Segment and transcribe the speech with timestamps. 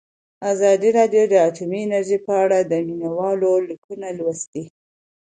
[0.51, 4.63] ازادي راډیو د اټومي انرژي په اړه د مینه والو لیکونه لوستي.